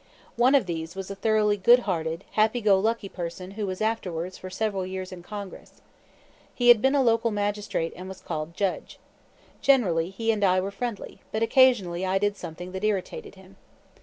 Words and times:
One 0.35 0.55
of 0.55 0.65
these 0.65 0.95
was 0.95 1.11
a 1.11 1.15
thoroughly 1.15 1.57
good 1.57 1.81
hearted, 1.81 2.23
happy 2.31 2.59
go 2.59 2.79
lucky 2.79 3.07
person 3.07 3.51
who 3.51 3.67
was 3.67 3.81
afterwards 3.81 4.35
for 4.35 4.49
several 4.49 4.83
years 4.83 5.11
in 5.11 5.21
Congress. 5.21 5.79
He 6.55 6.69
had 6.69 6.81
been 6.81 6.95
a 6.95 7.03
local 7.03 7.29
magistrate 7.29 7.93
and 7.95 8.07
was 8.09 8.19
called 8.19 8.55
Judge. 8.57 8.97
Generally 9.61 10.09
he 10.09 10.31
and 10.31 10.43
I 10.43 10.59
were 10.59 10.71
friendly, 10.71 11.21
but 11.31 11.43
occasionally 11.43 12.03
I 12.03 12.17
did 12.17 12.35
something 12.35 12.71
that 12.71 12.83
irritated 12.83 13.35
him. 13.35 13.57